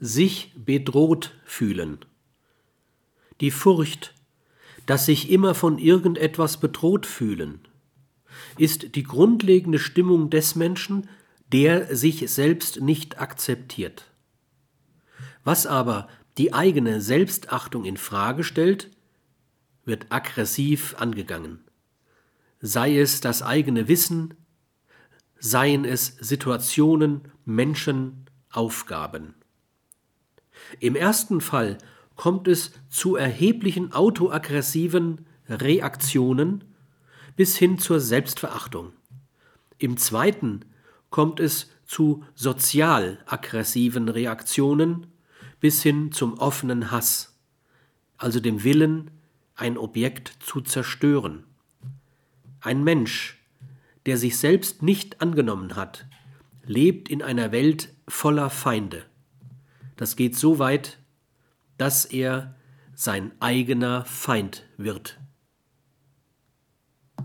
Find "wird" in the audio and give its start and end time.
19.84-20.06, 64.78-65.20